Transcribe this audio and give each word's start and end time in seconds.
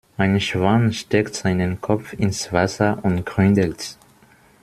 Ein 0.17 0.41
Schwan 0.41 0.93
steckt 0.93 1.35
seinen 1.35 1.79
Kopf 1.79 2.13
ins 2.13 2.51
Wasser 2.51 2.97
und 3.03 3.23
gründelt. 3.23 3.99